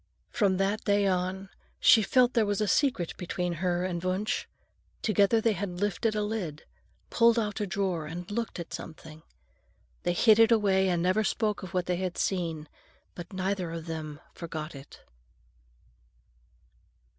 [0.31, 1.49] From that day on,
[1.79, 4.47] she felt there was a secret between her and Wunsch.
[5.03, 6.65] Together they had lifted a lid,
[7.11, 9.21] pulled out a drawer, and looked at something.
[10.01, 12.67] They hid it away and never spoke of what they had seen;
[13.13, 15.01] but neither of them forgot it.